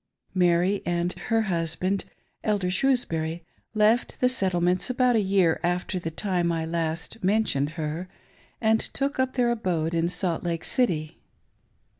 Mary 0.33 0.81
and 0.83 1.13
her 1.29 1.41
husband. 1.43 2.05
Elder 2.43 2.71
Shrewsbury, 2.71 3.45
left 3.75 4.19
the 4.19 4.29
Settle 4.29 4.59
ments 4.59 4.89
about 4.89 5.15
a 5.15 5.21
year 5.21 5.59
after 5.61 5.99
the 5.99 6.09
time 6.09 6.51
I 6.51 6.65
last 6.65 7.23
mentioned 7.23 7.73
her, 7.77 8.09
and 8.59 8.79
took 8.79 9.19
up 9.19 9.33
their 9.35 9.51
abode 9.51 9.93
in 9.93 10.09
Salt 10.09 10.43
Lake 10.43 10.63
City. 10.63 11.19